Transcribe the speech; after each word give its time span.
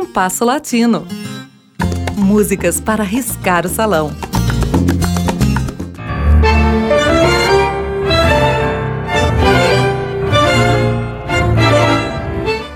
Compasso 0.00 0.46
Latino. 0.46 1.06
Músicas 2.16 2.80
para 2.80 3.04
riscar 3.04 3.66
o 3.66 3.68
salão. 3.68 4.10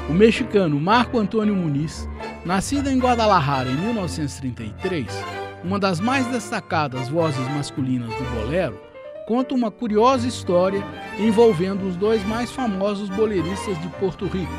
O 0.07 0.13
mexicano 0.13 0.79
Marco 0.79 1.19
Antônio 1.19 1.57
Muniz, 1.57 2.07
nascido 2.45 2.91
em 2.91 2.99
Guadalajara 2.99 3.71
em 3.71 3.75
1933, 3.75 5.07
uma 5.65 5.79
das 5.79 6.01
mais 6.01 6.27
destacadas 6.27 7.09
vozes 7.09 7.49
masculinas 7.55 8.11
do 8.11 8.35
bolero, 8.35 8.79
conta 9.27 9.55
uma 9.55 9.71
curiosa 9.71 10.29
história 10.29 10.85
envolvendo 11.19 11.89
os 11.89 11.97
dois 11.97 12.23
mais 12.27 12.53
famosos 12.53 13.09
boleristas 13.09 13.81
de 13.81 13.89
Porto 13.99 14.27
Rico, 14.27 14.53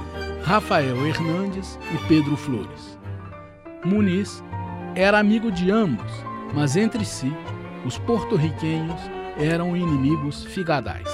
Rafael 0.45 1.07
Hernandes 1.07 1.79
e 1.91 2.07
Pedro 2.07 2.37
Flores. 2.37 2.99
Muniz 3.83 4.43
era 4.93 5.17
amigo 5.17 5.51
de 5.51 5.71
ambos, 5.71 6.11
mas 6.53 6.75
entre 6.75 7.03
si, 7.03 7.33
os 7.83 7.97
porto-riquenhos 7.97 9.01
eram 9.39 9.75
inimigos 9.75 10.43
figadais. 10.43 11.09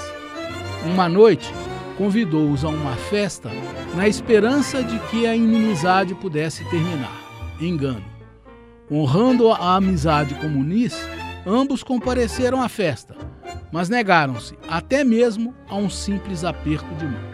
Uma 0.84 1.08
noite, 1.08 1.50
convidou-os 1.96 2.62
a 2.62 2.68
uma 2.68 2.94
festa 2.94 3.50
na 3.94 4.06
esperança 4.06 4.84
de 4.84 4.98
que 5.08 5.26
a 5.26 5.34
inimizade 5.34 6.14
pudesse 6.14 6.62
terminar. 6.68 7.16
Engano. 7.58 8.04
Honrando 8.90 9.50
a 9.50 9.76
amizade 9.76 10.34
com 10.34 10.46
Muniz, 10.46 11.08
ambos 11.46 11.82
compareceram 11.82 12.60
à 12.60 12.68
festa, 12.68 13.16
mas 13.72 13.88
negaram-se 13.88 14.58
até 14.68 15.02
mesmo 15.02 15.54
a 15.70 15.76
um 15.76 15.88
simples 15.88 16.44
aperto 16.44 16.94
de 16.96 17.06
mão. 17.06 17.31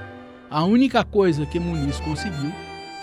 A 0.50 0.64
única 0.64 1.04
coisa 1.04 1.44
que 1.44 1.60
Muniz 1.60 2.00
conseguiu 2.00 2.50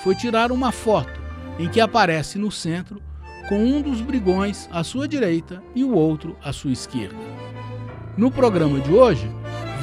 foi 0.04 0.16
tirar 0.16 0.52
uma 0.52 0.72
foto 0.72 1.22
em 1.60 1.70
que 1.70 1.80
aparece 1.80 2.40
no 2.40 2.52
centro 2.52 3.00
com 3.48 3.64
um 3.64 3.84
dos 3.84 4.02
brigões 4.02 4.68
à 4.72 4.84
sua 4.84 5.08
direita 5.08 5.62
e 5.76 5.84
o 5.84 5.94
outro 5.94 6.36
à 6.44 6.52
sua 6.52 6.72
esquerda. 6.72 7.16
No 8.18 8.32
programa 8.32 8.80
de 8.80 8.92
hoje, 8.92 9.30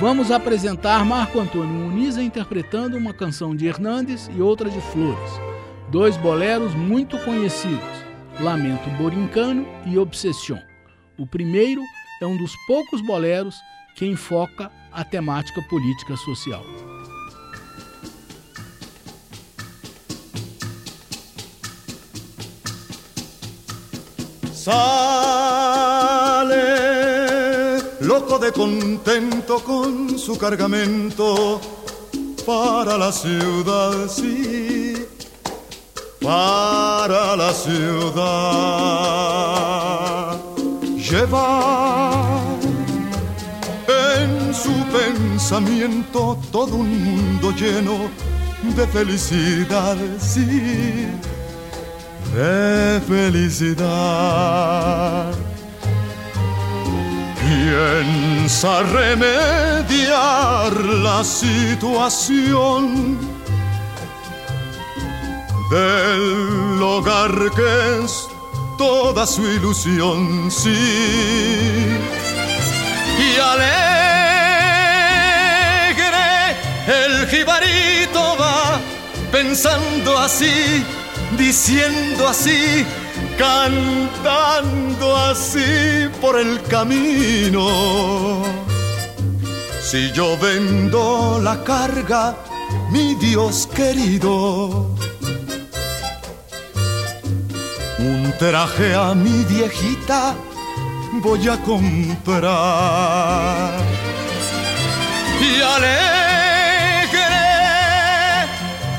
vamos 0.01 0.33
apresentar 0.33 1.05
Marco 1.05 1.39
Antônio 1.39 1.73
Muniz 1.73 2.17
interpretando 2.17 2.97
uma 2.97 3.15
canção 3.15 3.55
de 3.55 3.67
Hernandes 3.67 4.29
e 4.37 4.43
outra 4.43 4.69
de 4.69 4.81
Flores, 4.81 5.41
dois 5.89 6.17
boleros 6.17 6.75
muito 6.75 7.17
conhecidos, 7.19 8.05
Lamento 8.41 8.91
Borincano 8.99 9.65
e 9.87 9.97
Obsession. 9.97 10.59
O 11.17 11.29
primeiro 11.29 11.81
é 12.21 12.27
um 12.27 12.37
dos 12.37 12.57
poucos 12.67 13.01
boleros 13.01 13.55
que 13.95 14.05
enfoca 14.05 14.69
a 14.91 15.05
temática 15.05 15.63
política 15.71 16.17
social. 16.17 16.65
Sale 24.65 24.77
loco 27.99 28.39
de 28.39 28.53
contento 28.53 29.59
con 29.59 30.17
su 30.17 30.39
cargamento 30.39 31.61
para 32.47 32.97
la 32.97 33.11
ciudad, 33.11 34.09
sí, 34.09 35.05
para 36.21 37.35
la 37.35 37.53
ciudad. 37.53 38.23
Lleva 41.11 42.41
en 43.89 44.55
su 44.55 44.73
pensamiento 44.97 46.39
todo 46.53 46.77
un 46.77 47.03
mundo 47.03 47.51
lleno 47.51 48.09
de 48.77 48.87
felicidad, 48.87 49.97
sí, 50.21 51.09
de 52.35 53.01
felicidad. 53.07 54.13
Piensa 57.41 58.83
remediar 58.83 60.73
la 61.07 61.23
situación 61.25 63.19
del 65.71 66.83
hogar 66.83 67.51
que 67.57 68.05
es 68.05 68.29
toda 68.77 69.27
su 69.27 69.43
ilusión, 69.43 70.51
sí. 70.51 71.89
Y 73.19 73.39
alegre 73.39 73.93
el 76.87 77.27
jibarito 77.29 78.37
va 78.41 78.81
pensando 79.31 80.19
así, 80.19 80.85
diciendo 81.37 82.29
así, 82.29 82.85
cantando 83.39 85.17
así 85.17 86.09
por 86.21 86.39
el 86.39 86.63
camino. 86.63 88.43
Si 89.81 90.13
yo 90.13 90.39
vendo 90.39 91.41
la 91.43 91.63
carga, 91.65 92.37
mi 92.91 93.15
Dios 93.17 93.69
querido, 93.75 94.95
un 97.99 98.35
traje 98.39 98.95
a 98.95 99.15
mi 99.15 99.45
viejita 99.45 100.35
voy 101.21 101.49
a 101.49 101.57
comprar. 101.63 102.43
Y 105.41 105.61
alegre 105.61 106.12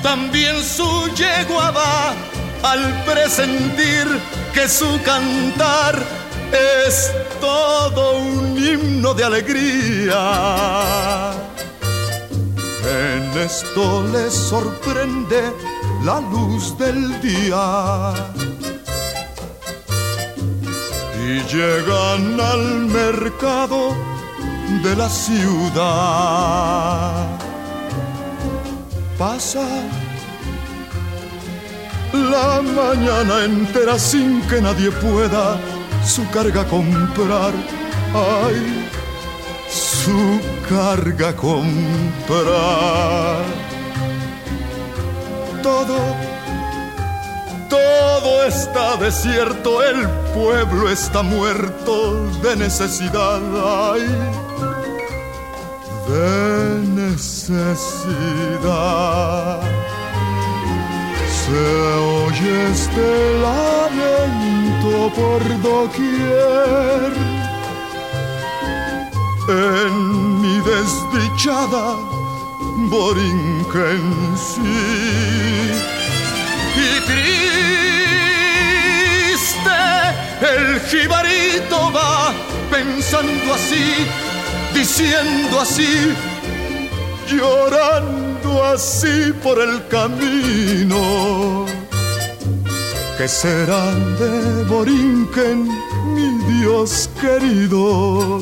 también 0.03 0.61
su 0.61 1.09
yegua 1.15 1.71
va 1.71 2.13
al 2.61 3.03
presentir 3.05 4.05
que 4.53 4.67
su 4.67 5.01
cantar 5.03 5.97
es 6.51 7.09
todo 7.39 8.17
un 8.17 8.57
himno 8.57 9.13
de 9.13 9.23
alegría. 9.23 11.31
En 12.85 13.31
esto 13.39 14.03
les 14.11 14.33
sorprende 14.33 15.53
la 16.03 16.19
luz 16.19 16.77
del 16.77 17.21
día 17.21 18.13
y 21.25 21.39
llegan 21.53 22.37
al 22.39 22.87
mercado 22.87 23.95
de 24.83 24.95
la 24.95 25.09
ciudad. 25.09 26.63
Pasa 29.17 29.67
la 32.13 32.61
mañana 32.61 33.45
entera 33.45 33.97
sin 33.99 34.41
que 34.47 34.61
nadie 34.61 34.91
pueda 34.91 35.59
su 36.05 36.27
carga 36.29 36.65
comprar. 36.65 37.53
Ay, 38.13 38.89
su 39.69 40.39
carga 40.67 41.35
comprar. 41.35 41.73
Todo 45.61 46.33
todo 47.73 48.43
está 48.45 48.97
desierto, 48.97 49.83
el 49.83 50.07
pueblo 50.35 50.89
está 50.89 51.23
muerto 51.23 52.27
de 52.43 52.55
necesidad, 52.55 53.41
ay, 53.91 54.05
de 56.13 56.85
necesidad. 57.01 58.03
Se 61.41 61.63
oye 62.21 62.53
este 62.71 63.09
lamento 63.47 64.93
por 65.19 65.41
doquier. 65.61 67.11
En 69.49 69.93
mi 70.41 70.55
desdichada 70.71 71.85
Borinquen 72.89 74.03
sí 74.37 74.83
y 76.75 76.89
triste 77.09 78.33
el 80.53 80.79
jibarito 80.89 81.77
va 81.91 82.33
pensando 82.71 83.53
así, 83.53 83.87
diciendo 84.73 85.61
así, 85.61 86.13
llorando 87.29 88.63
así 88.65 89.33
por 89.43 89.59
el 89.59 89.87
camino. 89.87 91.65
¿Qué 93.17 93.27
será 93.27 93.93
de 94.19 94.63
Borinquen, 94.65 95.69
mi 96.15 96.59
Dios 96.59 97.09
querido? 97.21 98.41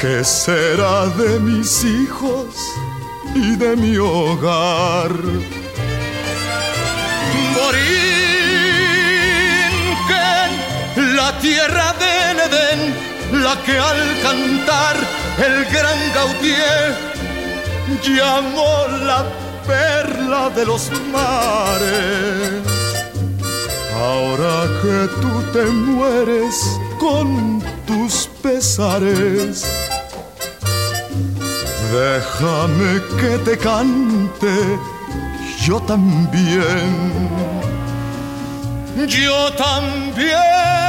¿Qué 0.00 0.22
será 0.24 1.06
de 1.06 1.40
mis 1.40 1.84
hijos? 1.84 2.54
y 3.34 3.56
de 3.56 3.76
mi 3.76 3.96
hogar. 3.96 5.12
Borinquen, 7.54 7.96
la 11.16 11.38
tierra 11.38 11.94
del 12.04 12.40
Edén, 12.40 12.80
la 13.38 13.54
que 13.64 13.78
al 13.78 14.20
cantar 14.22 14.96
el 15.38 15.64
gran 15.66 15.98
Gautier 16.14 16.94
llamó 18.02 18.86
la 19.04 19.24
perla 19.66 20.50
de 20.50 20.66
los 20.66 20.90
mares. 21.12 22.62
Ahora 23.94 24.66
que 24.82 25.08
tú 25.20 25.42
te 25.52 25.64
mueres 25.64 26.54
con 26.98 27.62
tus 27.86 28.28
pesares, 28.42 29.64
déjame 31.92 33.00
que 33.20 33.38
te 33.38 33.58
cante 33.58 34.78
yo 35.68 35.80
también. 35.80 37.28
Yo 39.06 39.52
también. 39.52 40.87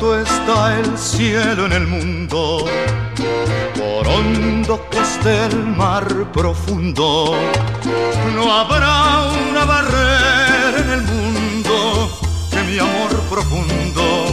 Está 0.00 0.78
el 0.78 0.96
cielo 0.96 1.66
en 1.66 1.72
el 1.72 1.86
mundo, 1.88 2.64
por 3.74 4.06
hondo 4.06 4.88
que 4.90 4.98
esté 4.98 5.46
el 5.46 5.56
mar 5.76 6.06
profundo, 6.32 7.34
no 8.32 8.52
habrá 8.52 9.26
una 9.50 9.64
barrera 9.64 10.78
en 10.84 10.90
el 10.90 11.02
mundo 11.02 12.10
que 12.48 12.62
mi 12.62 12.78
amor 12.78 13.10
profundo 13.28 14.26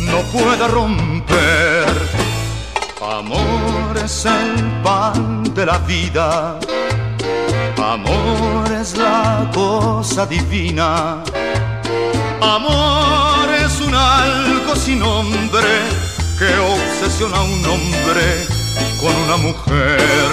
no 0.00 0.18
pueda 0.32 0.66
romper. 0.66 1.86
Amor 3.00 3.96
es 4.04 4.26
el 4.26 4.82
pan 4.82 5.44
de 5.54 5.66
la 5.66 5.78
vida, 5.78 6.58
amor 7.76 8.72
es 8.72 8.96
la 8.96 9.48
cosa 9.54 10.26
divina, 10.26 11.22
amor 12.40 13.41
es 13.72 13.80
un 13.80 13.94
algo 13.94 14.76
sin 14.76 14.98
nombre 14.98 15.72
que 16.38 16.50
obsesiona 16.58 17.38
a 17.38 17.42
un 17.42 17.64
hombre 17.64 18.26
con 19.00 19.14
una 19.24 19.36
mujer. 19.38 20.30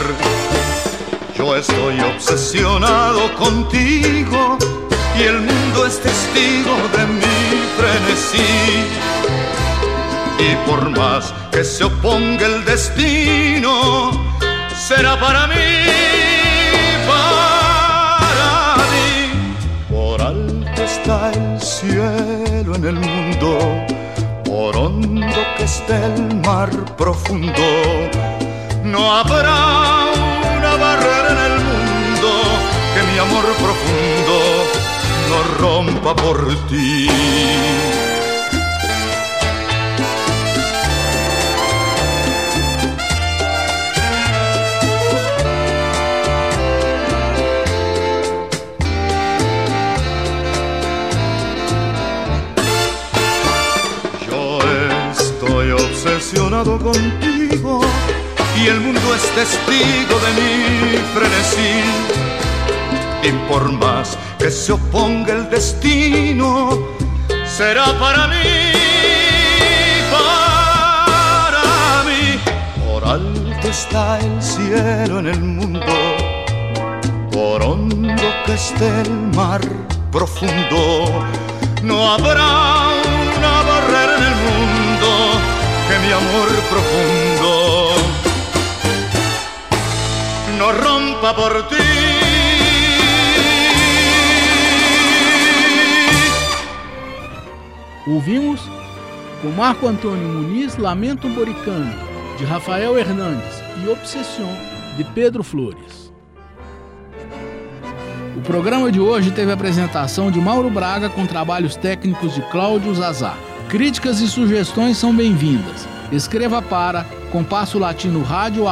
Yo 1.38 1.56
estoy 1.56 2.00
obsesionado 2.02 3.34
contigo 3.36 4.58
y 5.18 5.24
el 5.24 5.40
mundo 5.40 5.86
es 5.86 6.02
testigo 6.02 6.76
de 6.96 7.06
mi 7.20 7.40
frenesí. 7.78 8.52
Y 10.40 10.70
por 10.70 10.90
más 10.90 11.34
que 11.52 11.64
se 11.64 11.86
oponga 11.86 12.46
el 12.46 12.66
destino, 12.66 14.12
será 14.88 15.18
para 15.20 15.48
mí, 15.48 16.09
en 22.80 22.86
el 22.86 22.96
mundo, 22.96 23.60
por 24.46 24.76
hondo 24.78 25.38
que 25.58 25.64
esté 25.64 25.96
el 25.96 26.36
mar 26.46 26.70
profundo, 26.96 27.68
no 28.84 29.16
habrá 29.16 30.06
una 30.58 30.76
barrera 30.78 31.30
en 31.32 31.52
el 31.52 31.58
mundo 31.60 32.30
que 32.94 33.02
mi 33.12 33.20
amor 33.20 33.46
profundo 33.66 34.36
no 35.30 35.38
rompa 35.60 36.16
por 36.16 36.56
ti. 36.70 37.10
Contigo 56.66 57.80
y 58.58 58.68
el 58.68 58.82
mundo 58.82 59.16
es 59.16 59.22
testigo 59.34 60.20
de 60.20 60.32
mi 60.42 60.98
frenesí. 61.14 61.84
Y 63.24 63.32
por 63.50 63.72
más 63.72 64.18
que 64.38 64.52
se 64.52 64.74
oponga 64.74 65.34
el 65.34 65.50
destino, 65.50 66.78
será 67.46 67.98
para 67.98 68.28
mí, 68.28 68.74
para 70.12 72.04
mí. 72.04 72.40
Por 72.86 73.06
alto 73.06 73.68
está 73.70 74.20
el 74.20 74.42
cielo 74.42 75.20
en 75.20 75.28
el 75.28 75.40
mundo, 75.40 75.86
por 77.32 77.62
hondo 77.62 78.34
que 78.46 78.54
esté 78.54 79.02
el 79.02 79.12
mar 79.34 79.62
profundo, 80.12 81.24
no 81.84 82.14
habrá 82.14 82.89
rompa 91.30 91.34
por 91.34 91.64
ti. 91.68 91.76
Ouvimos 98.08 98.62
com 99.42 99.50
Marco 99.50 99.88
Antônio 99.88 100.28
Muniz 100.28 100.78
Lamento 100.78 101.28
Boricano, 101.30 101.94
de 102.38 102.44
Rafael 102.44 102.98
Hernandes 102.98 103.62
e 103.84 103.90
Obsession, 103.90 104.50
de 104.98 105.04
Pedro 105.04 105.44
Flores. 105.44 106.12
O 108.36 108.42
programa 108.42 108.92
de 108.92 109.00
hoje 109.00 109.32
teve 109.32 109.52
a 109.52 109.54
apresentação 109.54 110.32
de 110.32 110.40
Mauro 110.40 110.70
Braga 110.70 111.10
com 111.10 111.26
trabalhos 111.26 111.76
técnicos 111.76 112.34
de 112.34 112.42
Cláudio 112.44 112.94
Zazar. 112.96 113.38
Críticas 113.68 114.20
e 114.22 114.28
sugestões 114.28 114.98
são 114.98 115.16
bem-vindas. 115.16 115.88
Escreva 116.12 116.62
para 116.62 117.06
compasso 117.32 117.78
latino 117.78 118.24
rádio 118.24 118.64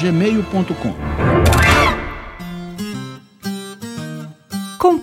gmail.com. 0.00 1.25